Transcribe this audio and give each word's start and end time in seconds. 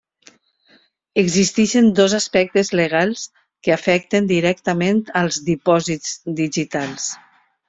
Existeixen 1.23 1.91
dos 1.99 2.15
aspectes 2.19 2.71
legals 2.79 3.27
que 3.67 3.75
afecten 3.77 4.31
directament 4.33 5.03
als 5.23 5.39
dipòsits 5.53 6.17
digitals. 6.43 7.11